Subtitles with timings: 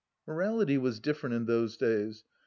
[0.25, 2.23] Morality was different in those days.